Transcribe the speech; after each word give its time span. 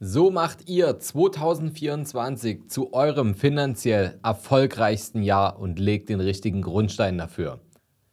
So 0.00 0.30
macht 0.30 0.68
ihr 0.68 1.00
2024 1.00 2.68
zu 2.68 2.92
eurem 2.92 3.34
finanziell 3.34 4.20
erfolgreichsten 4.22 5.24
Jahr 5.24 5.58
und 5.58 5.80
legt 5.80 6.08
den 6.08 6.20
richtigen 6.20 6.62
Grundstein 6.62 7.18
dafür. 7.18 7.58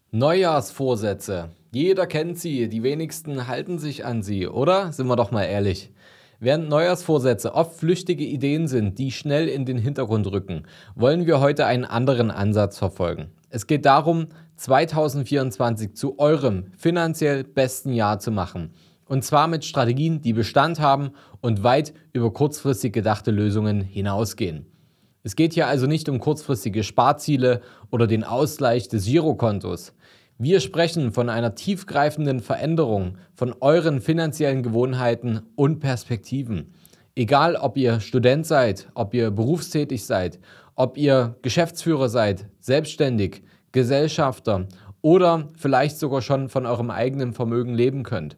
Neujahrsvorsätze. 0.10 1.50
Jeder 1.72 2.08
kennt 2.08 2.40
sie, 2.40 2.70
die 2.70 2.82
wenigsten 2.82 3.48
halten 3.48 3.78
sich 3.78 4.04
an 4.04 4.24
sie, 4.24 4.48
oder? 4.48 4.94
Sind 4.94 5.06
wir 5.06 5.16
doch 5.16 5.30
mal 5.30 5.44
ehrlich. 5.44 5.92
Während 6.40 6.70
Neujahrsvorsätze 6.70 7.54
oft 7.54 7.76
flüchtige 7.76 8.26
Ideen 8.26 8.68
sind, 8.68 8.98
die 8.98 9.12
schnell 9.12 9.48
in 9.48 9.66
den 9.66 9.78
Hintergrund 9.78 10.26
rücken, 10.32 10.64
wollen 10.96 11.28
wir 11.28 11.40
heute 11.40 11.68
einen 11.68 11.86
anderen 11.86 12.32
Ansatz 12.32 12.80
verfolgen. 12.80 13.28
Es 13.52 13.68
geht 13.68 13.86
darum, 13.86 14.30
2024 14.56 15.94
zu 15.94 16.18
eurem 16.18 16.72
finanziell 16.76 17.44
besten 17.44 17.94
Jahr 17.94 18.18
zu 18.18 18.32
machen 18.32 18.74
und 19.08 19.24
zwar 19.24 19.48
mit 19.48 19.66
Strategien, 19.66 20.22
die 20.22 20.34
Bestand 20.34 20.80
haben 20.80 21.12
und 21.42 21.64
weit 21.64 21.94
über 22.14 22.32
kurzfristig 22.32 22.94
gedachte 22.94 23.32
Lösungen 23.32 23.82
hinausgehen. 23.82 24.66
Es 25.24 25.36
geht 25.36 25.54
hier 25.54 25.68
also 25.68 25.88
nicht 25.88 26.08
um 26.08 26.20
kurzfristige 26.20 26.84
Sparziele 26.84 27.62
oder 27.90 28.06
den 28.08 28.24
Ausgleich 28.24 28.88
des 28.90 29.06
Girokontos. 29.06 29.94
Wir 30.38 30.60
sprechen 30.60 31.12
von 31.12 31.30
einer 31.30 31.56
tiefgreifenden 31.56 32.42
Veränderung 32.42 33.18
von 33.34 33.56
euren 33.60 34.02
finanziellen 34.02 34.64
Gewohnheiten 34.64 35.42
und 35.56 35.80
Perspektiven. 35.80 36.74
Egal, 37.16 37.56
ob 37.56 37.78
ihr 37.78 38.02
Student 38.02 38.46
seid, 38.46 38.90
ob 38.94 39.14
ihr 39.14 39.32
berufstätig 39.32 40.06
seid, 40.06 40.40
ob 40.76 40.98
ihr 40.98 41.38
Geschäftsführer 41.42 42.10
seid, 42.10 42.48
selbstständig, 42.60 43.44
Gesellschafter 43.72 44.68
oder 45.02 45.48
vielleicht 45.58 45.98
sogar 45.98 46.22
schon 46.22 46.50
von 46.50 46.66
eurem 46.66 46.90
eigenen 46.90 47.34
Vermögen 47.34 47.74
leben 47.74 48.04
könnt. 48.04 48.38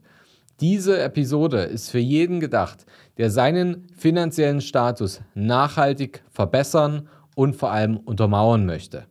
Diese 0.59 0.99
Episode 0.99 1.59
ist 1.59 1.91
für 1.91 1.99
jeden 1.99 2.39
gedacht, 2.39 2.87
der 3.19 3.29
seinen 3.29 3.85
finanziellen 3.95 4.59
Status 4.59 5.21
nachhaltig 5.35 6.23
verbessern 6.31 7.09
und 7.35 7.55
vor 7.55 7.71
allem 7.71 7.97
untermauern 7.97 8.65
möchte. 8.65 9.05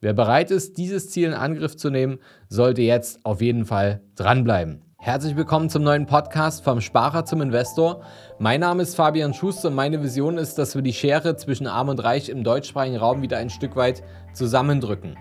Wer 0.00 0.12
bereit 0.12 0.52
ist, 0.52 0.78
dieses 0.78 1.10
Ziel 1.10 1.26
in 1.26 1.34
Angriff 1.34 1.76
zu 1.76 1.90
nehmen, 1.90 2.18
sollte 2.48 2.82
jetzt 2.82 3.18
auf 3.26 3.40
jeden 3.40 3.64
Fall 3.64 4.02
dranbleiben. 4.14 4.82
Herzlich 4.96 5.34
willkommen 5.34 5.68
zum 5.68 5.82
neuen 5.82 6.06
Podcast 6.06 6.62
vom 6.62 6.80
Sparer 6.80 7.24
zum 7.24 7.42
Investor. 7.42 8.04
Mein 8.38 8.60
Name 8.60 8.84
ist 8.84 8.94
Fabian 8.94 9.34
Schuster 9.34 9.70
und 9.70 9.74
meine 9.74 10.00
Vision 10.00 10.38
ist, 10.38 10.58
dass 10.58 10.76
wir 10.76 10.82
die 10.82 10.92
Schere 10.92 11.34
zwischen 11.36 11.66
Arm 11.66 11.88
und 11.88 12.04
Reich 12.04 12.28
im 12.28 12.44
deutschsprachigen 12.44 12.98
Raum 12.98 13.20
wieder 13.20 13.38
ein 13.38 13.50
Stück 13.50 13.74
weit 13.74 14.04
zusammendrücken. 14.32 15.16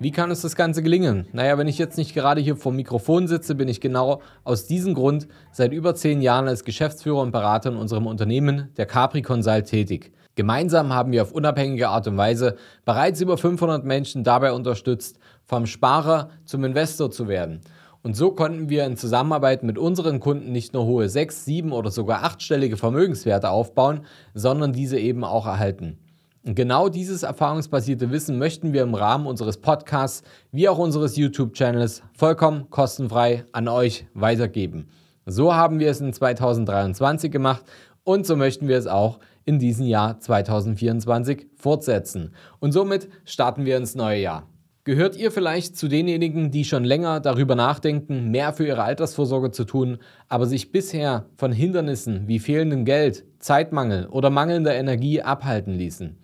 Wie 0.00 0.10
kann 0.10 0.28
uns 0.28 0.42
das 0.42 0.56
Ganze 0.56 0.82
gelingen? 0.82 1.28
Naja, 1.32 1.56
wenn 1.56 1.68
ich 1.68 1.78
jetzt 1.78 1.96
nicht 1.96 2.14
gerade 2.14 2.40
hier 2.40 2.56
vor 2.56 2.72
dem 2.72 2.76
Mikrofon 2.76 3.28
sitze, 3.28 3.54
bin 3.54 3.68
ich 3.68 3.80
genau 3.80 4.22
aus 4.42 4.66
diesem 4.66 4.92
Grund 4.92 5.28
seit 5.52 5.72
über 5.72 5.94
zehn 5.94 6.20
Jahren 6.20 6.48
als 6.48 6.64
Geschäftsführer 6.64 7.20
und 7.20 7.30
Berater 7.30 7.70
in 7.70 7.76
unserem 7.76 8.08
Unternehmen, 8.08 8.70
der 8.76 8.86
Capri 8.86 9.22
Consult, 9.22 9.66
tätig. 9.66 10.10
Gemeinsam 10.34 10.92
haben 10.92 11.12
wir 11.12 11.22
auf 11.22 11.30
unabhängige 11.30 11.90
Art 11.90 12.08
und 12.08 12.16
Weise 12.16 12.56
bereits 12.84 13.20
über 13.20 13.38
500 13.38 13.84
Menschen 13.84 14.24
dabei 14.24 14.52
unterstützt, 14.52 15.20
vom 15.44 15.64
Sparer 15.64 16.30
zum 16.44 16.64
Investor 16.64 17.12
zu 17.12 17.28
werden. 17.28 17.60
Und 18.02 18.16
so 18.16 18.32
konnten 18.32 18.68
wir 18.68 18.84
in 18.86 18.96
Zusammenarbeit 18.96 19.62
mit 19.62 19.78
unseren 19.78 20.18
Kunden 20.18 20.50
nicht 20.50 20.74
nur 20.74 20.86
hohe 20.86 21.08
sechs, 21.08 21.44
sieben 21.44 21.70
oder 21.70 21.92
sogar 21.92 22.24
achtstellige 22.24 22.76
Vermögenswerte 22.76 23.48
aufbauen, 23.48 24.00
sondern 24.34 24.72
diese 24.72 24.98
eben 24.98 25.22
auch 25.22 25.46
erhalten. 25.46 25.98
Genau 26.46 26.90
dieses 26.90 27.22
erfahrungsbasierte 27.22 28.10
Wissen 28.10 28.38
möchten 28.38 28.74
wir 28.74 28.82
im 28.82 28.94
Rahmen 28.94 29.26
unseres 29.26 29.56
Podcasts 29.56 30.22
wie 30.52 30.68
auch 30.68 30.76
unseres 30.76 31.16
YouTube-Channels 31.16 32.02
vollkommen 32.12 32.68
kostenfrei 32.68 33.46
an 33.52 33.66
euch 33.66 34.06
weitergeben. 34.12 34.90
So 35.24 35.54
haben 35.54 35.80
wir 35.80 35.88
es 35.88 36.02
in 36.02 36.12
2023 36.12 37.32
gemacht 37.32 37.64
und 38.02 38.26
so 38.26 38.36
möchten 38.36 38.68
wir 38.68 38.76
es 38.76 38.86
auch 38.86 39.20
in 39.46 39.58
diesem 39.58 39.86
Jahr 39.86 40.20
2024 40.20 41.46
fortsetzen. 41.56 42.34
Und 42.60 42.72
somit 42.72 43.08
starten 43.24 43.64
wir 43.64 43.78
ins 43.78 43.94
neue 43.94 44.20
Jahr. 44.20 44.46
Gehört 44.84 45.16
ihr 45.16 45.32
vielleicht 45.32 45.78
zu 45.78 45.88
denjenigen, 45.88 46.50
die 46.50 46.66
schon 46.66 46.84
länger 46.84 47.20
darüber 47.20 47.54
nachdenken, 47.54 48.30
mehr 48.30 48.52
für 48.52 48.66
ihre 48.66 48.82
Altersvorsorge 48.82 49.50
zu 49.50 49.64
tun, 49.64 49.96
aber 50.28 50.44
sich 50.44 50.72
bisher 50.72 51.24
von 51.38 51.52
Hindernissen 51.52 52.28
wie 52.28 52.38
fehlendem 52.38 52.84
Geld, 52.84 53.24
Zeitmangel 53.38 54.08
oder 54.08 54.28
mangelnder 54.28 54.74
Energie 54.74 55.22
abhalten 55.22 55.72
ließen? 55.72 56.18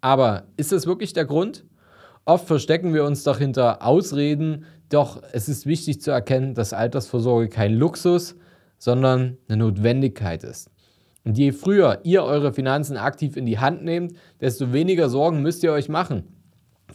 Aber 0.00 0.44
ist 0.56 0.72
das 0.72 0.86
wirklich 0.86 1.12
der 1.12 1.24
Grund? 1.24 1.64
Oft 2.24 2.46
verstecken 2.46 2.94
wir 2.94 3.04
uns 3.04 3.24
doch 3.24 3.38
hinter 3.38 3.82
Ausreden, 3.82 4.64
doch 4.90 5.22
es 5.32 5.48
ist 5.48 5.66
wichtig 5.66 6.00
zu 6.00 6.10
erkennen, 6.10 6.54
dass 6.54 6.72
Altersvorsorge 6.72 7.48
kein 7.48 7.74
Luxus, 7.74 8.36
sondern 8.78 9.38
eine 9.48 9.58
Notwendigkeit 9.58 10.44
ist. 10.44 10.70
Und 11.24 11.36
je 11.36 11.52
früher 11.52 12.00
ihr 12.04 12.22
eure 12.22 12.52
Finanzen 12.52 12.96
aktiv 12.96 13.36
in 13.36 13.44
die 13.44 13.58
Hand 13.58 13.84
nehmt, 13.84 14.12
desto 14.40 14.72
weniger 14.72 15.08
Sorgen 15.08 15.42
müsst 15.42 15.62
ihr 15.62 15.72
euch 15.72 15.88
machen. 15.88 16.37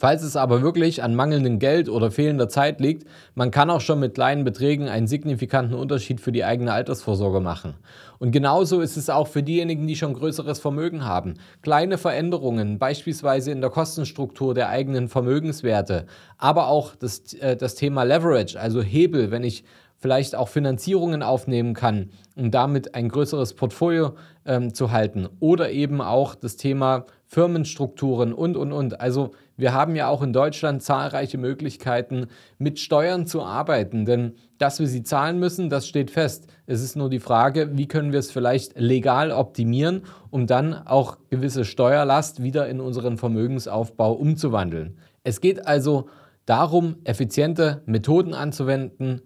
Falls 0.03 0.21
es 0.21 0.35
aber 0.35 0.61
wirklich 0.61 1.01
an 1.01 1.15
mangelndem 1.15 1.59
Geld 1.59 1.87
oder 1.87 2.11
fehlender 2.11 2.49
Zeit 2.49 2.81
liegt, 2.81 3.07
man 3.35 3.51
kann 3.51 3.69
auch 3.69 3.79
schon 3.79 4.01
mit 4.01 4.15
kleinen 4.15 4.43
Beträgen 4.43 4.89
einen 4.89 5.07
signifikanten 5.07 5.75
Unterschied 5.75 6.19
für 6.19 6.33
die 6.33 6.43
eigene 6.43 6.73
Altersvorsorge 6.73 7.39
machen. 7.39 7.75
Und 8.19 8.31
genauso 8.31 8.81
ist 8.81 8.97
es 8.97 9.09
auch 9.09 9.29
für 9.29 9.43
diejenigen, 9.43 9.87
die 9.87 9.95
schon 9.95 10.13
größeres 10.13 10.59
Vermögen 10.59 11.05
haben. 11.05 11.35
Kleine 11.61 11.97
Veränderungen, 11.97 12.79
beispielsweise 12.79 13.51
in 13.51 13.61
der 13.61 13.69
Kostenstruktur 13.69 14.53
der 14.53 14.67
eigenen 14.67 15.07
Vermögenswerte, 15.07 16.05
aber 16.37 16.67
auch 16.67 16.95
das, 16.95 17.33
äh, 17.35 17.55
das 17.55 17.75
Thema 17.75 18.03
Leverage, 18.03 18.59
also 18.59 18.81
Hebel, 18.81 19.31
wenn 19.31 19.45
ich 19.45 19.63
vielleicht 20.03 20.35
auch 20.35 20.49
Finanzierungen 20.49 21.23
aufnehmen 21.23 21.73
kann, 21.73 22.09
um 22.35 22.51
damit 22.51 22.93
ein 22.93 23.07
größeres 23.07 23.53
Portfolio 23.53 24.15
ähm, 24.45 24.73
zu 24.73 24.91
halten. 24.91 25.29
Oder 25.39 25.71
eben 25.71 26.01
auch 26.01 26.35
das 26.35 26.57
Thema 26.57 27.05
Firmenstrukturen 27.25 28.33
und, 28.33 28.57
und, 28.57 28.73
und. 28.73 28.99
Also 28.99 29.31
wir 29.55 29.73
haben 29.73 29.95
ja 29.95 30.09
auch 30.09 30.21
in 30.21 30.33
Deutschland 30.33 30.83
zahlreiche 30.83 31.37
Möglichkeiten, 31.37 32.27
mit 32.57 32.79
Steuern 32.79 33.25
zu 33.27 33.43
arbeiten. 33.43 34.03
Denn 34.03 34.33
dass 34.57 34.81
wir 34.81 34.87
sie 34.87 35.03
zahlen 35.03 35.39
müssen, 35.39 35.69
das 35.69 35.87
steht 35.87 36.11
fest. 36.11 36.47
Es 36.65 36.83
ist 36.83 36.97
nur 36.97 37.09
die 37.09 37.21
Frage, 37.21 37.77
wie 37.77 37.87
können 37.87 38.11
wir 38.11 38.19
es 38.19 38.29
vielleicht 38.29 38.77
legal 38.77 39.31
optimieren, 39.31 40.01
um 40.31 40.47
dann 40.47 40.73
auch 40.73 41.17
gewisse 41.29 41.63
Steuerlast 41.63 42.43
wieder 42.43 42.67
in 42.67 42.81
unseren 42.81 43.17
Vermögensaufbau 43.17 44.11
umzuwandeln. 44.11 44.97
Es 45.23 45.39
geht 45.39 45.65
also 45.65 46.09
darum, 46.45 46.97
effiziente 47.05 47.83
Methoden 47.85 48.33
anzuwenden, 48.33 49.21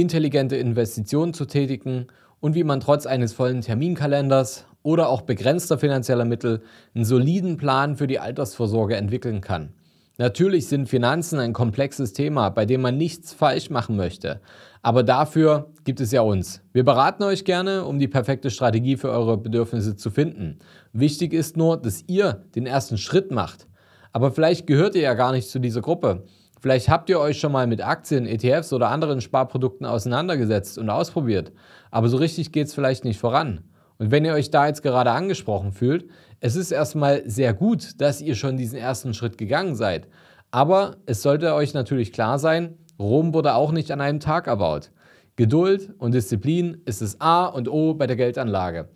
intelligente 0.00 0.56
Investitionen 0.56 1.34
zu 1.34 1.44
tätigen 1.44 2.06
und 2.40 2.54
wie 2.54 2.64
man 2.64 2.80
trotz 2.80 3.06
eines 3.06 3.32
vollen 3.32 3.60
Terminkalenders 3.60 4.66
oder 4.82 5.08
auch 5.08 5.22
begrenzter 5.22 5.78
finanzieller 5.78 6.24
Mittel 6.24 6.62
einen 6.94 7.04
soliden 7.04 7.56
Plan 7.56 7.96
für 7.96 8.06
die 8.06 8.18
Altersvorsorge 8.18 8.96
entwickeln 8.96 9.40
kann. 9.40 9.74
Natürlich 10.18 10.68
sind 10.68 10.88
Finanzen 10.88 11.38
ein 11.38 11.54
komplexes 11.54 12.12
Thema, 12.12 12.50
bei 12.50 12.66
dem 12.66 12.82
man 12.82 12.98
nichts 12.98 13.32
falsch 13.32 13.70
machen 13.70 13.96
möchte. 13.96 14.40
Aber 14.82 15.02
dafür 15.02 15.70
gibt 15.84 16.00
es 16.00 16.12
ja 16.12 16.20
uns. 16.20 16.62
Wir 16.72 16.84
beraten 16.84 17.22
euch 17.22 17.44
gerne, 17.44 17.84
um 17.84 17.98
die 17.98 18.08
perfekte 18.08 18.50
Strategie 18.50 18.96
für 18.96 19.10
eure 19.10 19.38
Bedürfnisse 19.38 19.96
zu 19.96 20.10
finden. 20.10 20.58
Wichtig 20.92 21.32
ist 21.32 21.56
nur, 21.56 21.78
dass 21.78 22.04
ihr 22.06 22.44
den 22.54 22.66
ersten 22.66 22.98
Schritt 22.98 23.30
macht. 23.30 23.66
Aber 24.12 24.30
vielleicht 24.30 24.66
gehört 24.66 24.94
ihr 24.94 25.02
ja 25.02 25.14
gar 25.14 25.32
nicht 25.32 25.48
zu 25.48 25.58
dieser 25.58 25.80
Gruppe. 25.80 26.24
Vielleicht 26.60 26.88
habt 26.90 27.08
ihr 27.08 27.18
euch 27.18 27.40
schon 27.40 27.52
mal 27.52 27.66
mit 27.66 27.82
Aktien, 27.82 28.26
ETFs 28.26 28.72
oder 28.72 28.90
anderen 28.90 29.20
Sparprodukten 29.20 29.86
auseinandergesetzt 29.86 30.78
und 30.78 30.90
ausprobiert, 30.90 31.52
aber 31.90 32.08
so 32.08 32.18
richtig 32.18 32.52
geht 32.52 32.66
es 32.66 32.74
vielleicht 32.74 33.04
nicht 33.04 33.18
voran. 33.18 33.64
Und 33.98 34.10
wenn 34.10 34.24
ihr 34.24 34.34
euch 34.34 34.50
da 34.50 34.66
jetzt 34.66 34.82
gerade 34.82 35.10
angesprochen 35.10 35.72
fühlt, 35.72 36.08
es 36.40 36.56
ist 36.56 36.70
erstmal 36.70 37.22
sehr 37.28 37.52
gut, 37.54 38.00
dass 38.00 38.20
ihr 38.20 38.34
schon 38.34 38.56
diesen 38.56 38.78
ersten 38.78 39.14
Schritt 39.14 39.36
gegangen 39.38 39.74
seid. 39.74 40.08
Aber 40.50 40.96
es 41.06 41.22
sollte 41.22 41.54
euch 41.54 41.74
natürlich 41.74 42.12
klar 42.12 42.38
sein, 42.38 42.78
Rom 42.98 43.32
wurde 43.32 43.54
auch 43.54 43.72
nicht 43.72 43.90
an 43.92 44.00
einem 44.00 44.20
Tag 44.20 44.46
erbaut. 44.46 44.90
Geduld 45.36 45.94
und 45.98 46.12
Disziplin 46.12 46.82
ist 46.84 47.00
das 47.00 47.20
A 47.20 47.46
und 47.46 47.68
O 47.68 47.94
bei 47.94 48.06
der 48.06 48.16
Geldanlage. 48.16 48.88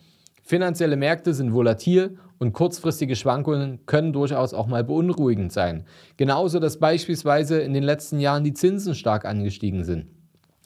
Finanzielle 0.43 0.97
Märkte 0.97 1.33
sind 1.33 1.55
volatil 1.55 2.19
und 2.39 2.53
kurzfristige 2.53 3.17
Schwankungen 3.17 3.81
können 3.87 4.13
durchaus 4.13 4.55
auch 4.55 4.67
mal 4.67 4.85
beunruhigend 4.85 5.53
sein. 5.53 5.85
Genauso, 6.17 6.59
dass 6.59 6.79
beispielsweise 6.79 7.61
in 7.61 7.73
den 7.73 7.85
letzten 7.85 8.21
Jahren 8.21 8.45
die 8.45 8.55
Zinsen 8.55 8.95
stark 8.95 9.25
angestiegen 9.25 9.85
sind. 9.85 10.07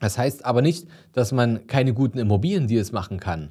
Das 0.00 0.17
heißt 0.17 0.44
aber 0.44 0.62
nicht, 0.62 0.87
dass 1.12 1.32
man 1.32 1.67
keine 1.67 1.93
guten 1.93 2.19
Immobiliendeals 2.19 2.93
machen 2.93 3.20
kann. 3.20 3.50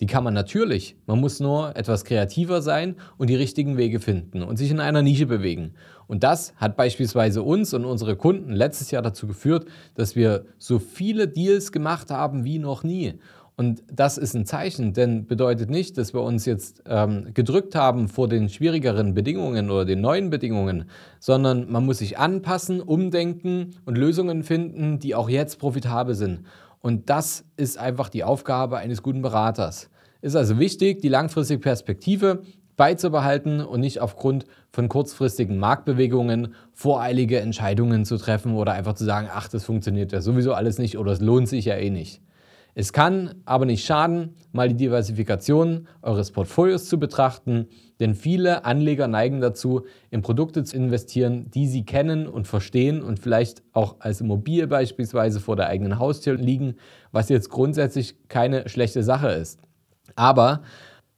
Die 0.00 0.06
kann 0.06 0.24
man 0.24 0.34
natürlich. 0.34 0.96
Man 1.06 1.20
muss 1.20 1.38
nur 1.38 1.76
etwas 1.76 2.04
kreativer 2.04 2.62
sein 2.62 2.96
und 3.16 3.30
die 3.30 3.36
richtigen 3.36 3.76
Wege 3.76 4.00
finden 4.00 4.42
und 4.42 4.56
sich 4.56 4.72
in 4.72 4.80
einer 4.80 5.02
Nische 5.02 5.26
bewegen. 5.26 5.74
Und 6.08 6.24
das 6.24 6.52
hat 6.56 6.76
beispielsweise 6.76 7.42
uns 7.42 7.72
und 7.74 7.84
unsere 7.84 8.16
Kunden 8.16 8.52
letztes 8.52 8.90
Jahr 8.90 9.02
dazu 9.02 9.28
geführt, 9.28 9.66
dass 9.94 10.16
wir 10.16 10.46
so 10.58 10.80
viele 10.80 11.28
Deals 11.28 11.70
gemacht 11.70 12.10
haben 12.10 12.44
wie 12.44 12.58
noch 12.58 12.82
nie. 12.82 13.20
Und 13.56 13.84
das 13.92 14.18
ist 14.18 14.34
ein 14.34 14.46
Zeichen, 14.46 14.94
denn 14.94 15.26
bedeutet 15.26 15.70
nicht, 15.70 15.96
dass 15.96 16.12
wir 16.12 16.22
uns 16.22 16.44
jetzt 16.44 16.82
ähm, 16.86 17.28
gedrückt 17.34 17.76
haben 17.76 18.08
vor 18.08 18.26
den 18.26 18.48
schwierigeren 18.48 19.14
Bedingungen 19.14 19.70
oder 19.70 19.84
den 19.84 20.00
neuen 20.00 20.28
Bedingungen, 20.28 20.86
sondern 21.20 21.70
man 21.70 21.86
muss 21.86 21.98
sich 21.98 22.18
anpassen, 22.18 22.80
umdenken 22.80 23.76
und 23.84 23.96
Lösungen 23.96 24.42
finden, 24.42 24.98
die 24.98 25.14
auch 25.14 25.28
jetzt 25.28 25.60
profitabel 25.60 26.16
sind. 26.16 26.40
Und 26.80 27.08
das 27.10 27.44
ist 27.56 27.78
einfach 27.78 28.08
die 28.08 28.24
Aufgabe 28.24 28.78
eines 28.78 29.02
guten 29.02 29.22
Beraters. 29.22 29.88
Ist 30.20 30.34
also 30.34 30.58
wichtig, 30.58 31.00
die 31.00 31.08
langfristige 31.08 31.60
Perspektive 31.60 32.42
beizubehalten 32.76 33.60
und 33.60 33.80
nicht 33.80 34.00
aufgrund 34.00 34.46
von 34.72 34.88
kurzfristigen 34.88 35.58
Marktbewegungen 35.58 36.54
voreilige 36.72 37.38
Entscheidungen 37.38 38.04
zu 38.04 38.16
treffen 38.16 38.54
oder 38.54 38.72
einfach 38.72 38.94
zu 38.94 39.04
sagen, 39.04 39.28
ach, 39.32 39.46
das 39.46 39.64
funktioniert 39.64 40.10
ja 40.10 40.20
sowieso 40.20 40.54
alles 40.54 40.78
nicht 40.78 40.98
oder 40.98 41.12
es 41.12 41.20
lohnt 41.20 41.48
sich 41.48 41.66
ja 41.66 41.76
eh 41.76 41.90
nicht. 41.90 42.20
Es 42.76 42.92
kann 42.92 43.36
aber 43.44 43.66
nicht 43.66 43.84
schaden, 43.84 44.34
mal 44.52 44.68
die 44.68 44.76
Diversifikation 44.76 45.86
eures 46.02 46.32
Portfolios 46.32 46.88
zu 46.88 46.98
betrachten, 46.98 47.68
denn 48.00 48.14
viele 48.14 48.64
Anleger 48.64 49.06
neigen 49.06 49.40
dazu, 49.40 49.86
in 50.10 50.22
Produkte 50.22 50.64
zu 50.64 50.76
investieren, 50.76 51.50
die 51.50 51.68
sie 51.68 51.84
kennen 51.84 52.26
und 52.26 52.48
verstehen 52.48 53.02
und 53.02 53.20
vielleicht 53.20 53.62
auch 53.72 53.96
als 54.00 54.20
Immobilie 54.20 54.66
beispielsweise 54.66 55.38
vor 55.38 55.54
der 55.54 55.68
eigenen 55.68 56.00
Haustür 56.00 56.34
liegen, 56.34 56.74
was 57.12 57.28
jetzt 57.28 57.48
grundsätzlich 57.48 58.16
keine 58.28 58.68
schlechte 58.68 59.04
Sache 59.04 59.28
ist. 59.28 59.60
Aber 60.16 60.62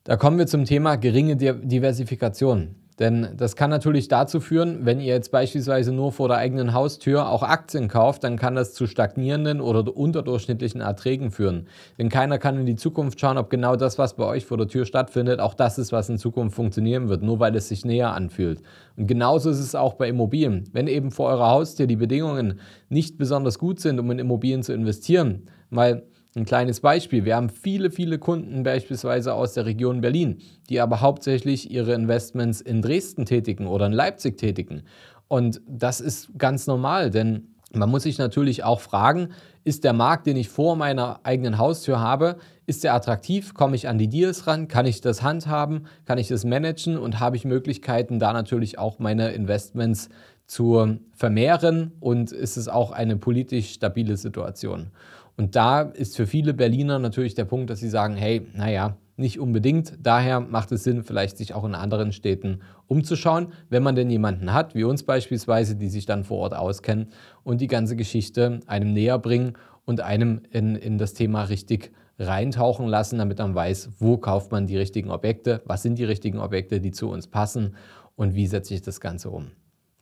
da 0.04 0.16
kommen 0.16 0.38
wir 0.38 0.46
zum 0.46 0.66
Thema 0.66 0.96
geringe 0.96 1.36
Diversifikation. 1.36 2.74
Denn 2.98 3.28
das 3.36 3.56
kann 3.56 3.68
natürlich 3.68 4.08
dazu 4.08 4.40
führen, 4.40 4.86
wenn 4.86 5.00
ihr 5.00 5.12
jetzt 5.12 5.30
beispielsweise 5.30 5.92
nur 5.92 6.12
vor 6.12 6.28
der 6.28 6.38
eigenen 6.38 6.72
Haustür 6.72 7.28
auch 7.28 7.42
Aktien 7.42 7.88
kauft, 7.88 8.24
dann 8.24 8.38
kann 8.38 8.54
das 8.54 8.72
zu 8.72 8.86
stagnierenden 8.86 9.60
oder 9.60 9.94
unterdurchschnittlichen 9.94 10.80
Erträgen 10.80 11.30
führen. 11.30 11.66
Denn 11.98 12.08
keiner 12.08 12.38
kann 12.38 12.58
in 12.58 12.64
die 12.64 12.76
Zukunft 12.76 13.20
schauen, 13.20 13.36
ob 13.36 13.50
genau 13.50 13.76
das, 13.76 13.98
was 13.98 14.14
bei 14.14 14.24
euch 14.24 14.46
vor 14.46 14.56
der 14.56 14.68
Tür 14.68 14.86
stattfindet, 14.86 15.40
auch 15.40 15.52
das 15.52 15.76
ist, 15.76 15.92
was 15.92 16.08
in 16.08 16.16
Zukunft 16.16 16.56
funktionieren 16.56 17.10
wird, 17.10 17.22
nur 17.22 17.38
weil 17.38 17.54
es 17.54 17.68
sich 17.68 17.84
näher 17.84 18.14
anfühlt. 18.14 18.62
Und 18.96 19.06
genauso 19.06 19.50
ist 19.50 19.60
es 19.60 19.74
auch 19.74 19.94
bei 19.94 20.08
Immobilien. 20.08 20.64
Wenn 20.72 20.86
eben 20.86 21.10
vor 21.10 21.28
eurer 21.28 21.50
Haustür 21.50 21.86
die 21.86 21.96
Bedingungen 21.96 22.60
nicht 22.88 23.18
besonders 23.18 23.58
gut 23.58 23.78
sind, 23.78 24.00
um 24.00 24.10
in 24.10 24.18
Immobilien 24.18 24.62
zu 24.62 24.72
investieren, 24.72 25.48
weil 25.68 26.04
ein 26.36 26.44
kleines 26.44 26.80
Beispiel. 26.80 27.24
Wir 27.24 27.36
haben 27.36 27.48
viele, 27.48 27.90
viele 27.90 28.18
Kunden 28.18 28.62
beispielsweise 28.62 29.34
aus 29.34 29.54
der 29.54 29.66
Region 29.66 30.02
Berlin, 30.02 30.38
die 30.68 30.80
aber 30.80 31.00
hauptsächlich 31.00 31.70
ihre 31.70 31.94
Investments 31.94 32.60
in 32.60 32.82
Dresden 32.82 33.24
tätigen 33.24 33.66
oder 33.66 33.86
in 33.86 33.92
Leipzig 33.92 34.36
tätigen. 34.36 34.82
Und 35.28 35.60
das 35.66 36.00
ist 36.00 36.38
ganz 36.38 36.66
normal, 36.66 37.10
denn 37.10 37.48
man 37.72 37.90
muss 37.90 38.04
sich 38.04 38.18
natürlich 38.18 38.64
auch 38.64 38.80
fragen, 38.80 39.30
ist 39.64 39.82
der 39.82 39.92
Markt, 39.92 40.26
den 40.26 40.36
ich 40.36 40.48
vor 40.48 40.76
meiner 40.76 41.20
eigenen 41.24 41.58
Haustür 41.58 41.98
habe, 41.98 42.36
ist 42.66 42.84
der 42.84 42.94
attraktiv? 42.94 43.54
Komme 43.54 43.74
ich 43.74 43.88
an 43.88 43.98
die 43.98 44.08
Deals 44.08 44.46
ran? 44.46 44.68
Kann 44.68 44.86
ich 44.86 45.00
das 45.00 45.22
handhaben? 45.22 45.86
Kann 46.04 46.18
ich 46.18 46.28
das 46.28 46.44
managen? 46.44 46.96
Und 46.96 47.18
habe 47.18 47.36
ich 47.36 47.44
Möglichkeiten, 47.44 48.18
da 48.18 48.32
natürlich 48.32 48.78
auch 48.78 48.98
meine 48.98 49.30
Investments 49.30 50.08
zu 50.46 50.98
vermehren? 51.12 51.92
Und 51.98 52.30
ist 52.30 52.56
es 52.56 52.68
auch 52.68 52.92
eine 52.92 53.16
politisch 53.16 53.72
stabile 53.72 54.16
Situation? 54.16 54.92
Und 55.36 55.54
da 55.54 55.82
ist 55.82 56.16
für 56.16 56.26
viele 56.26 56.54
Berliner 56.54 56.98
natürlich 56.98 57.34
der 57.34 57.44
Punkt, 57.44 57.70
dass 57.70 57.80
sie 57.80 57.90
sagen, 57.90 58.16
hey, 58.16 58.46
naja, 58.54 58.96
nicht 59.16 59.40
unbedingt. 59.40 59.94
Daher 60.02 60.40
macht 60.40 60.72
es 60.72 60.84
Sinn, 60.84 61.02
vielleicht 61.02 61.36
sich 61.38 61.54
auch 61.54 61.64
in 61.64 61.74
anderen 61.74 62.12
Städten 62.12 62.60
umzuschauen, 62.86 63.48
wenn 63.68 63.82
man 63.82 63.94
denn 63.94 64.10
jemanden 64.10 64.52
hat, 64.52 64.74
wie 64.74 64.84
uns 64.84 65.02
beispielsweise, 65.02 65.76
die 65.76 65.88
sich 65.88 66.06
dann 66.06 66.24
vor 66.24 66.38
Ort 66.38 66.54
auskennen 66.54 67.08
und 67.42 67.60
die 67.60 67.66
ganze 67.66 67.96
Geschichte 67.96 68.60
einem 68.66 68.92
näher 68.92 69.18
bringen 69.18 69.54
und 69.84 70.00
einem 70.00 70.42
in, 70.50 70.76
in 70.76 70.98
das 70.98 71.14
Thema 71.14 71.44
richtig 71.44 71.92
reintauchen 72.18 72.86
lassen, 72.86 73.18
damit 73.18 73.38
man 73.38 73.54
weiß, 73.54 73.90
wo 73.98 74.16
kauft 74.16 74.52
man 74.52 74.66
die 74.66 74.76
richtigen 74.76 75.10
Objekte, 75.10 75.62
was 75.66 75.82
sind 75.82 75.98
die 75.98 76.04
richtigen 76.04 76.38
Objekte, 76.38 76.80
die 76.80 76.92
zu 76.92 77.10
uns 77.10 77.26
passen 77.26 77.76
und 78.16 78.34
wie 78.34 78.46
setze 78.46 78.74
ich 78.74 78.82
das 78.82 79.00
Ganze 79.00 79.30
um. 79.30 79.50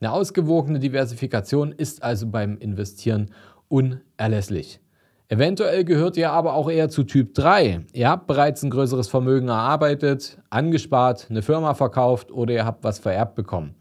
Eine 0.01 0.13
ausgewogene 0.13 0.79
Diversifikation 0.79 1.73
ist 1.73 2.03
also 2.03 2.29
beim 2.29 2.59
Investieren 2.59 3.31
unerlässlich. 3.69 4.81
Eventuell 5.29 5.85
gehört 5.85 6.19
ihr 6.19 6.31
aber 6.31 6.53
auch 6.53 6.71
eher 6.71 6.91
zu 6.91 7.03
Typ 7.03 7.35
3. 7.35 7.87
Ihr 7.95 8.09
habt 8.11 8.27
bereits 8.27 8.63
ein 8.63 8.69
größeres 8.69 9.09
Vermögen 9.09 9.49
erarbeitet, 9.49 10.39
angespart, 10.51 11.29
eine 11.31 11.41
Firma 11.41 11.73
verkauft 11.73 12.31
oder 12.31 12.53
ihr 12.53 12.67
habt 12.67 12.85
was 12.85 12.99
vererbt 12.99 13.35
bekommen. 13.35 13.75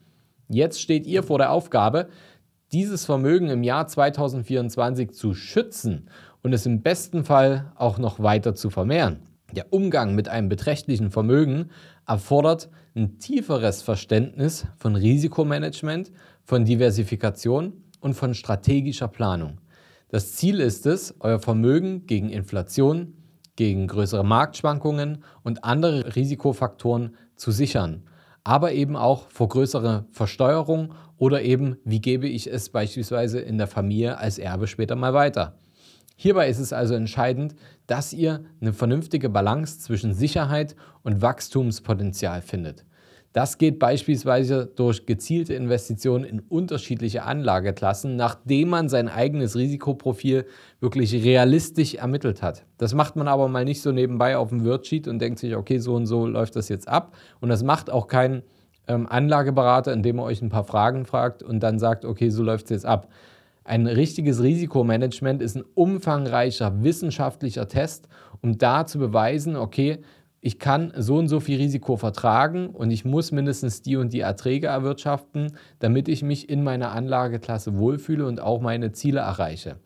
Jetzt 0.48 0.81
steht 0.81 1.06
ihr 1.06 1.22
vor 1.22 1.40
der 1.40 1.51
Aufgabe, 1.51 2.07
dieses 2.72 3.06
Vermögen 3.06 3.50
im 3.50 3.63
Jahr 3.63 3.88
2024 3.88 5.12
zu 5.12 5.34
schützen 5.34 6.10
und 6.44 6.54
es 6.54 6.66
im 6.66 6.81
besten 6.81 7.25
Fall 7.25 7.74
auch 7.75 7.98
noch 7.98 8.22
weiter 8.22 8.56
zu 8.56 8.69
vermehren. 8.69 9.28
Der 9.51 9.72
Umgang 9.74 10.16
mit 10.16 10.30
einem 10.30 10.48
beträchtlichen 10.48 11.12
Vermögen 11.12 11.72
erfordert 12.07 12.69
ein 12.95 13.19
tieferes 13.19 13.81
Verständnis 13.81 14.66
von 14.78 14.95
Risikomanagement, 14.95 16.12
von 16.45 16.63
Diversifikation 16.63 17.74
und 18.00 18.13
von 18.13 18.34
strategischer 18.34 19.10
Planung. 19.10 19.60
Das 20.13 20.33
Ziel 20.33 20.60
ist 20.60 20.86
es, 20.86 21.15
euer 21.21 21.39
Vermögen 21.39 22.06
gegen 22.06 22.30
Inflation, 22.30 23.15
gegen 23.56 23.88
größere 23.88 24.24
Marktschwankungen 24.24 25.24
und 25.42 25.63
andere 25.63 26.15
Risikofaktoren 26.15 27.15
zu 27.36 27.50
sichern, 27.50 28.04
aber 28.44 28.74
eben 28.74 28.95
auch 28.95 29.31
vor 29.31 29.50
größere 29.50 30.06
Versteuerung 30.12 30.94
oder 31.18 31.42
eben, 31.42 31.77
wie 31.83 32.00
gebe 32.00 32.27
ich 32.27 32.45
es 32.45 32.69
beispielsweise 32.69 33.39
in 33.39 33.57
der 33.57 33.65
Familie 33.65 34.19
als 34.19 34.38
Erbe 34.38 34.68
später 34.68 34.95
mal 34.95 35.15
weiter. 35.15 35.57
Hierbei 36.16 36.48
ist 36.48 36.59
es 36.59 36.74
also 36.74 36.94
entscheidend, 36.94 37.56
dass 37.88 38.13
ihr 38.13 38.45
eine 38.62 38.74
vernünftige 38.74 39.30
Balance 39.30 39.80
zwischen 39.80 40.13
Sicherheit 40.13 40.75
und 41.01 41.24
Wachstumspotenzial 41.24 42.44
findet. 42.44 42.86
Das 43.33 43.57
geht 43.57 43.80
beispielsweise 43.80 44.68
durch 44.75 45.07
gezielte 45.07 45.56
Investitionen 45.56 46.24
in 46.24 46.39
unterschiedliche 46.39 47.24
Anlageklassen, 47.24 48.15
nachdem 48.15 48.69
man 48.69 48.89
sein 48.89 49.09
eigenes 49.09 49.56
Risikoprofil 49.56 50.45
wirklich 50.80 51.13
realistisch 51.25 51.95
ermittelt 51.95 52.44
hat. 52.44 52.63
Das 52.77 52.94
macht 52.94 53.15
man 53.15 53.27
aber 53.27 53.47
mal 53.47 53.65
nicht 53.65 53.81
so 53.81 53.91
nebenbei 53.91 54.38
auf 54.38 54.50
dem 54.50 54.63
Worksheet 54.63 55.07
und 55.07 55.18
denkt 55.18 55.39
sich, 55.39 55.56
okay, 55.56 55.80
so 55.80 55.95
und 55.95 56.06
so 56.06 56.27
läuft 56.27 56.56
das 56.56 56.69
jetzt 56.69 56.88
ab. 56.88 57.15
Und 57.41 57.50
das 57.50 57.63
macht 57.63 57.89
auch 57.89 58.07
kein 58.07 58.44
ähm, 58.88 59.07
Anlageberater, 59.09 59.91
indem 59.91 60.19
er 60.19 60.25
euch 60.25 60.44
ein 60.44 60.50
paar 60.50 60.63
Fragen 60.63 61.06
fragt 61.06 61.41
und 61.41 61.62
dann 61.62 61.80
sagt, 61.80 62.06
okay, 62.06 62.30
so 62.30 62.44
läuft 62.44 62.65
es 62.65 62.69
jetzt 62.69 62.85
ab. 62.85 63.07
Ein 63.63 63.88
richtiges 63.88 64.44
Risikomanagement 64.44 65.41
ist 65.41 65.56
ein 65.56 65.63
umfangreicher 65.74 66.83
wissenschaftlicher 66.83 67.68
Test, 67.68 68.09
um 68.41 68.59
da 68.59 68.85
zu 68.85 69.00
beweisen, 69.00 69.56
okay, 69.56 70.00
ich 70.45 70.60
kann 70.60 70.92
so 70.98 71.19
und 71.19 71.30
so 71.30 71.40
viel 71.40 71.57
Risiko 71.57 71.95
vertragen 71.95 72.68
und 72.68 72.92
ich 72.92 73.06
muss 73.06 73.31
mindestens 73.31 73.81
die 73.81 73.95
und 73.95 74.12
die 74.12 74.19
Erträge 74.19 74.68
erwirtschaften, 74.68 75.54
damit 75.80 76.10
ich 76.10 76.22
mich 76.22 76.50
in 76.50 76.63
meiner 76.63 76.92
Anlageklasse 76.92 77.78
wohlfühle 77.78 78.28
und 78.28 78.42
auch 78.42 78.60
meine 78.60 78.92
Ziele 78.92 79.22
erreiche. 79.22 79.78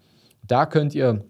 Da 0.41 0.65
könnt 0.65 0.95
ihr 0.95 1.23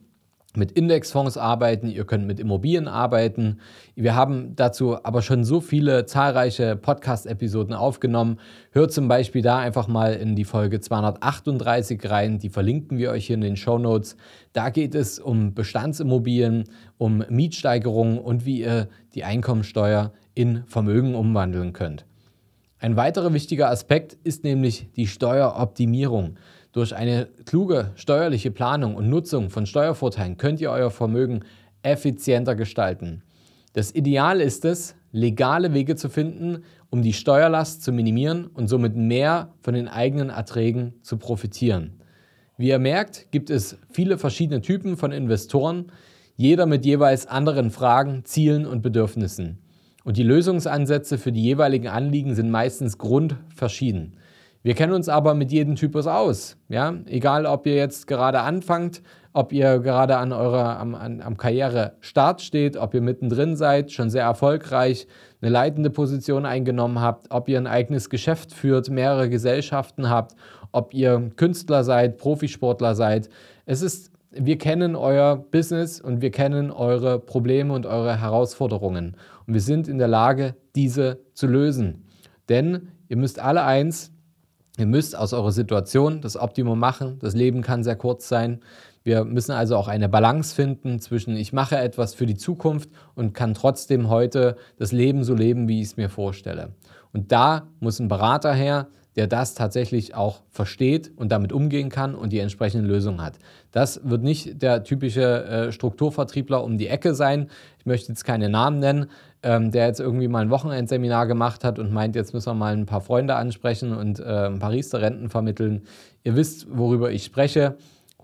mit 0.57 0.71
Indexfonds 0.71 1.37
arbeiten, 1.37 1.87
ihr 1.87 2.05
könnt 2.05 2.25
mit 2.25 2.39
Immobilien 2.39 2.87
arbeiten. 2.87 3.59
Wir 3.95 4.15
haben 4.15 4.55
dazu 4.55 5.03
aber 5.03 5.21
schon 5.21 5.43
so 5.43 5.61
viele 5.61 6.05
zahlreiche 6.05 6.75
Podcast-Episoden 6.75 7.73
aufgenommen. 7.73 8.39
Hört 8.71 8.91
zum 8.91 9.07
Beispiel 9.07 9.41
da 9.41 9.59
einfach 9.59 9.87
mal 9.87 10.13
in 10.13 10.35
die 10.35 10.43
Folge 10.43 10.79
238 10.79 12.09
rein, 12.09 12.39
die 12.39 12.49
verlinken 12.49 12.97
wir 12.97 13.11
euch 13.11 13.27
hier 13.27 13.35
in 13.35 13.41
den 13.41 13.55
Show 13.55 13.77
Notes. 13.77 14.17
Da 14.53 14.69
geht 14.69 14.95
es 14.95 15.19
um 15.19 15.53
Bestandsimmobilien, 15.53 16.65
um 16.97 17.23
Mietsteigerungen 17.29 18.17
und 18.17 18.45
wie 18.45 18.61
ihr 18.61 18.89
die 19.13 19.23
Einkommensteuer 19.23 20.11
in 20.33 20.63
Vermögen 20.65 21.15
umwandeln 21.15 21.73
könnt. 21.73 22.05
Ein 22.79 22.95
weiterer 22.95 23.33
wichtiger 23.33 23.71
Aspekt 23.71 24.17
ist 24.23 24.43
nämlich 24.43 24.87
die 24.95 25.07
Steueroptimierung. 25.07 26.37
Durch 26.77 26.95
eine 26.95 27.27
kluge 27.47 27.89
steuerliche 27.95 28.51
Planung 28.51 28.93
und 28.93 29.09
Nutzung 29.09 29.49
von 29.49 29.65
Steuervorteilen 29.65 30.37
könnt 30.37 30.61
ihr 30.61 30.69
euer 30.69 30.91
Vermögen 30.91 31.39
effizienter 31.81 32.53
gestalten. 32.53 33.23
Das 33.73 33.95
Ideal 33.95 34.39
ist 34.39 34.63
es, 34.63 34.93
legale 35.11 35.73
Wege 35.73 35.95
zu 35.95 36.07
finden, 36.07 36.65
um 36.91 37.01
die 37.01 37.13
Steuerlast 37.13 37.81
zu 37.81 37.91
minimieren 37.91 38.45
und 38.45 38.67
somit 38.67 38.95
mehr 38.95 39.55
von 39.59 39.73
den 39.73 39.87
eigenen 39.87 40.29
Erträgen 40.29 40.93
zu 41.01 41.17
profitieren. 41.17 41.99
Wie 42.57 42.67
ihr 42.67 42.77
merkt, 42.77 43.31
gibt 43.31 43.49
es 43.49 43.79
viele 43.89 44.19
verschiedene 44.19 44.61
Typen 44.61 44.97
von 44.97 45.11
Investoren, 45.11 45.91
jeder 46.35 46.67
mit 46.67 46.85
jeweils 46.85 47.25
anderen 47.25 47.71
Fragen, 47.71 48.23
Zielen 48.23 48.67
und 48.67 48.83
Bedürfnissen. 48.83 49.57
Und 50.03 50.15
die 50.15 50.21
Lösungsansätze 50.21 51.17
für 51.17 51.31
die 51.31 51.41
jeweiligen 51.41 51.87
Anliegen 51.87 52.35
sind 52.35 52.51
meistens 52.51 52.99
grundverschieden. 52.99 54.13
Wir 54.67 54.75
kennen 54.75 54.91
uns 54.91 55.07
aber 55.07 55.33
mit 55.33 55.49
jedem 55.53 55.75
Typus 55.77 56.07
aus. 56.07 56.57
Ja? 56.67 56.93
Egal, 57.05 57.45
ob 57.45 57.65
ihr 57.65 57.75
jetzt 57.75 58.05
gerade 58.05 58.41
anfangt, 58.41 59.01
ob 59.31 59.53
ihr 59.53 59.79
gerade 59.79 60.17
an 60.17 60.33
eurer, 60.33 60.77
am, 60.77 60.93
an, 60.93 61.21
am 61.21 61.37
Karrierestart 61.37 62.41
steht, 62.41 62.75
ob 62.75 62.93
ihr 62.93 62.99
mittendrin 62.99 63.55
seid, 63.55 63.93
schon 63.93 64.09
sehr 64.09 64.25
erfolgreich, 64.25 65.07
eine 65.39 65.51
leitende 65.51 65.89
Position 65.89 66.45
eingenommen 66.45 66.99
habt, 66.99 67.27
ob 67.31 67.47
ihr 67.47 67.57
ein 67.57 67.65
eigenes 67.65 68.09
Geschäft 68.09 68.51
führt, 68.51 68.89
mehrere 68.89 69.29
Gesellschaften 69.29 70.09
habt, 70.09 70.35
ob 70.73 70.93
ihr 70.93 71.31
Künstler 71.37 71.85
seid, 71.85 72.17
Profisportler 72.17 72.93
seid. 72.93 73.29
Es 73.65 73.81
ist, 73.81 74.11
wir 74.31 74.57
kennen 74.57 74.97
euer 74.97 75.37
Business 75.37 76.01
und 76.01 76.21
wir 76.21 76.31
kennen 76.31 76.71
eure 76.71 77.19
Probleme 77.19 77.73
und 77.73 77.85
eure 77.85 78.19
Herausforderungen. 78.19 79.15
Und 79.45 79.53
wir 79.53 79.61
sind 79.61 79.87
in 79.87 79.97
der 79.97 80.09
Lage, 80.09 80.57
diese 80.75 81.19
zu 81.33 81.47
lösen. 81.47 82.03
Denn 82.49 82.89
ihr 83.07 83.15
müsst 83.15 83.39
alle 83.39 83.63
eins, 83.63 84.11
Ihr 84.77 84.85
müsst 84.85 85.17
aus 85.17 85.33
eurer 85.33 85.51
Situation 85.51 86.21
das 86.21 86.37
Optimum 86.37 86.77
machen. 86.77 87.17
Das 87.19 87.33
Leben 87.33 87.61
kann 87.61 87.83
sehr 87.83 87.95
kurz 87.95 88.27
sein. 88.27 88.61
Wir 89.03 89.25
müssen 89.25 89.53
also 89.53 89.75
auch 89.75 89.87
eine 89.87 90.07
Balance 90.07 90.53
finden 90.53 90.99
zwischen 90.99 91.35
ich 91.35 91.51
mache 91.51 91.77
etwas 91.77 92.13
für 92.13 92.27
die 92.27 92.35
Zukunft 92.35 92.89
und 93.15 93.33
kann 93.33 93.55
trotzdem 93.55 94.09
heute 94.09 94.55
das 94.77 94.91
Leben 94.91 95.23
so 95.23 95.33
leben, 95.33 95.67
wie 95.67 95.81
ich 95.81 95.87
es 95.87 95.97
mir 95.97 96.09
vorstelle. 96.09 96.73
Und 97.11 97.31
da 97.31 97.67
muss 97.79 97.99
ein 97.99 98.07
Berater 98.07 98.53
her, 98.53 98.87
der 99.17 99.27
das 99.27 99.55
tatsächlich 99.55 100.15
auch 100.15 100.41
versteht 100.51 101.11
und 101.15 101.31
damit 101.31 101.51
umgehen 101.51 101.89
kann 101.89 102.15
und 102.15 102.31
die 102.31 102.39
entsprechende 102.39 102.87
Lösung 102.87 103.21
hat. 103.21 103.33
Das 103.71 104.01
wird 104.03 104.23
nicht 104.23 104.61
der 104.61 104.83
typische 104.83 105.43
äh, 105.43 105.71
Strukturvertriebler 105.71 106.63
um 106.63 106.77
die 106.77 106.87
Ecke 106.87 107.15
sein. 107.15 107.49
Ich 107.79 107.85
möchte 107.85 108.09
jetzt 108.09 108.23
keine 108.23 108.47
Namen 108.47 108.79
nennen, 108.79 109.07
ähm, 109.41 109.71
der 109.71 109.87
jetzt 109.87 109.99
irgendwie 109.99 110.27
mal 110.27 110.43
ein 110.43 110.51
Wochenendseminar 110.51 111.25
gemacht 111.25 111.63
hat 111.63 111.79
und 111.79 111.91
meint, 111.91 112.15
jetzt 112.15 112.33
müssen 112.33 112.51
wir 112.51 112.53
mal 112.53 112.73
ein 112.73 112.85
paar 112.85 113.01
Freunde 113.01 113.35
ansprechen 113.35 113.95
und 113.95 114.19
äh, 114.19 114.23
ein 114.23 114.59
paar 114.59 114.71
Riester-Renten 114.71 115.29
vermitteln. 115.29 115.81
Ihr 116.23 116.35
wisst, 116.35 116.67
worüber 116.69 117.11
ich 117.11 117.23
spreche. 117.23 117.75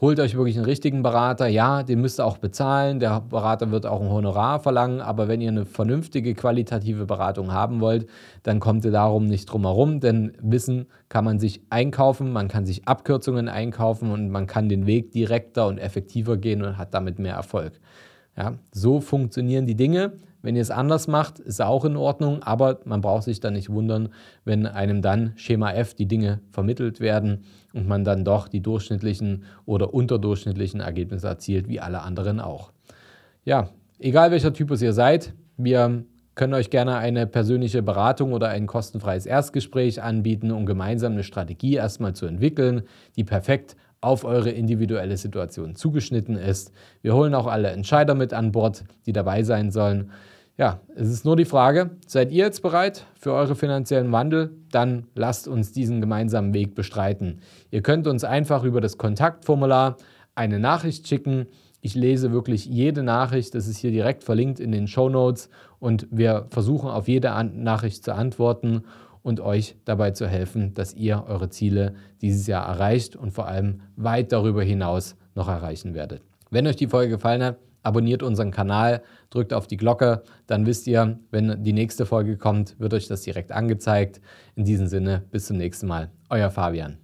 Holt 0.03 0.19
euch 0.19 0.35
wirklich 0.35 0.57
einen 0.57 0.65
richtigen 0.65 1.01
Berater. 1.01 1.47
Ja, 1.47 1.81
den 1.81 2.01
müsst 2.01 2.19
ihr 2.19 2.25
auch 2.25 2.37
bezahlen. 2.37 2.99
Der 2.99 3.21
Berater 3.21 3.71
wird 3.71 3.85
auch 3.85 4.01
ein 4.01 4.09
Honorar 4.09 4.59
verlangen. 4.59 4.99
Aber 4.99 5.29
wenn 5.29 5.39
ihr 5.39 5.47
eine 5.47 5.65
vernünftige, 5.65 6.33
qualitative 6.33 7.05
Beratung 7.05 7.53
haben 7.53 7.79
wollt, 7.79 8.09
dann 8.43 8.59
kommt 8.59 8.83
ihr 8.83 8.91
darum 8.91 9.27
nicht 9.27 9.45
drum 9.45 9.61
herum. 9.61 10.01
Denn 10.01 10.33
Wissen 10.41 10.87
kann 11.07 11.23
man 11.23 11.39
sich 11.39 11.61
einkaufen, 11.69 12.33
man 12.33 12.49
kann 12.49 12.65
sich 12.65 12.85
Abkürzungen 12.85 13.47
einkaufen 13.47 14.11
und 14.11 14.27
man 14.27 14.45
kann 14.45 14.67
den 14.67 14.87
Weg 14.87 15.13
direkter 15.13 15.67
und 15.67 15.77
effektiver 15.77 16.35
gehen 16.35 16.63
und 16.63 16.77
hat 16.77 16.93
damit 16.93 17.17
mehr 17.17 17.35
Erfolg. 17.35 17.79
Ja, 18.35 18.55
so 18.73 18.99
funktionieren 18.99 19.67
die 19.67 19.75
Dinge. 19.75 20.19
Wenn 20.43 20.57
ihr 20.57 20.61
es 20.61 20.71
anders 20.71 21.07
macht, 21.07 21.39
ist 21.39 21.61
auch 21.61 21.85
in 21.85 21.95
Ordnung, 21.95 22.43
aber 22.43 22.81
man 22.83 22.99
braucht 22.99 23.23
sich 23.23 23.39
dann 23.39 23.53
nicht 23.53 23.69
wundern, 23.69 24.09
wenn 24.43 24.67
einem 24.67 25.01
dann 25.01 25.31
Schema 25.37 25.71
F 25.71 25.93
die 25.93 26.05
Dinge 26.05 26.41
vermittelt 26.51 26.99
werden 26.99 27.45
und 27.73 27.87
man 27.87 28.03
dann 28.03 28.25
doch 28.25 28.49
die 28.49 28.59
durchschnittlichen 28.59 29.45
oder 29.65 29.93
unterdurchschnittlichen 29.93 30.81
Ergebnisse 30.81 31.27
erzielt, 31.27 31.69
wie 31.69 31.79
alle 31.79 32.01
anderen 32.01 32.41
auch. 32.41 32.73
Ja, 33.45 33.69
egal 33.99 34.31
welcher 34.31 34.53
Typus 34.53 34.81
ihr 34.81 34.91
seid, 34.91 35.33
wir 35.55 36.03
können 36.35 36.53
euch 36.55 36.69
gerne 36.69 36.97
eine 36.97 37.25
persönliche 37.25 37.81
Beratung 37.81 38.33
oder 38.33 38.49
ein 38.49 38.67
kostenfreies 38.67 39.25
Erstgespräch 39.25 40.01
anbieten, 40.03 40.51
um 40.51 40.65
gemeinsam 40.65 41.13
eine 41.13 41.23
Strategie 41.23 41.75
erstmal 41.75 42.15
zu 42.15 42.25
entwickeln, 42.25 42.83
die 43.15 43.23
perfekt 43.23 43.77
auf 44.03 44.25
eure 44.25 44.49
individuelle 44.49 45.17
Situation 45.17 45.75
zugeschnitten 45.75 46.35
ist. 46.35 46.71
Wir 47.01 47.15
holen 47.15 47.33
auch 47.33 47.47
alle 47.47 47.69
Entscheider 47.69 48.15
mit 48.15 48.33
an 48.33 48.51
Bord, 48.51 48.83
die 49.05 49.13
dabei 49.13 49.43
sein 49.43 49.71
sollen. 49.71 50.11
Ja, 50.57 50.81
es 50.95 51.09
ist 51.09 51.25
nur 51.25 51.35
die 51.35 51.45
Frage, 51.45 51.91
seid 52.05 52.31
ihr 52.31 52.45
jetzt 52.45 52.61
bereit 52.61 53.05
für 53.15 53.33
eure 53.33 53.55
finanziellen 53.55 54.11
Wandel? 54.11 54.51
Dann 54.71 55.07
lasst 55.15 55.47
uns 55.47 55.71
diesen 55.71 55.99
gemeinsamen 55.99 56.53
Weg 56.53 56.75
bestreiten. 56.75 57.39
Ihr 57.71 57.81
könnt 57.81 58.05
uns 58.05 58.23
einfach 58.23 58.63
über 58.63 58.79
das 58.79 58.99
Kontaktformular 58.99 59.97
eine 60.35 60.59
Nachricht 60.59 61.07
schicken. 61.07 61.47
Ich 61.81 61.95
lese 61.95 62.31
wirklich 62.31 62.65
jede 62.65 63.01
Nachricht, 63.03 63.55
das 63.55 63.67
ist 63.67 63.77
hier 63.77 63.91
direkt 63.91 64.23
verlinkt 64.23 64.59
in 64.59 64.71
den 64.71 64.87
Show 64.87 65.09
Notes 65.09 65.49
und 65.79 66.07
wir 66.11 66.45
versuchen 66.49 66.89
auf 66.89 67.07
jede 67.07 67.29
Nachricht 67.43 68.03
zu 68.03 68.13
antworten 68.13 68.83
und 69.23 69.39
euch 69.39 69.75
dabei 69.85 70.11
zu 70.11 70.27
helfen, 70.27 70.73
dass 70.73 70.93
ihr 70.93 71.23
eure 71.27 71.49
Ziele 71.49 71.95
dieses 72.21 72.45
Jahr 72.45 72.67
erreicht 72.67 73.15
und 73.15 73.31
vor 73.31 73.47
allem 73.47 73.81
weit 73.95 74.31
darüber 74.31 74.63
hinaus 74.63 75.15
noch 75.33 75.47
erreichen 75.47 75.95
werdet. 75.95 76.21
Wenn 76.51 76.67
euch 76.67 76.75
die 76.75 76.87
Folge 76.87 77.15
gefallen 77.15 77.41
hat, 77.41 77.57
abonniert 77.81 78.21
unseren 78.21 78.51
Kanal, 78.51 79.01
drückt 79.29 79.53
auf 79.53 79.67
die 79.67 79.77
Glocke, 79.77 80.23
dann 80.47 80.65
wisst 80.65 80.87
ihr, 80.87 81.19
wenn 81.31 81.63
die 81.63 81.73
nächste 81.73 82.05
Folge 82.05 82.37
kommt, 82.37 82.79
wird 82.79 82.93
euch 82.93 83.07
das 83.07 83.21
direkt 83.21 83.51
angezeigt. 83.51 84.21
In 84.55 84.65
diesem 84.65 84.87
Sinne, 84.87 85.23
bis 85.31 85.47
zum 85.47 85.57
nächsten 85.57 85.87
Mal. 85.87 86.09
Euer 86.29 86.51
Fabian. 86.51 87.02